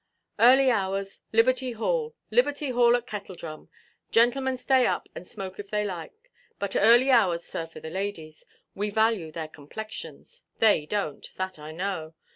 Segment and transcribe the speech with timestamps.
[0.39, 1.21] "Early hours.
[1.31, 3.69] Liberty Hall, Liberty Hall at Kettledrum!
[4.09, 6.31] Gentlemen stay up, and smoke if they like.
[6.57, 8.43] But early hours, sir, for the ladies.
[8.73, 10.43] We value their complexions.
[10.57, 11.35] They donʼt.
[11.35, 12.15] That I know.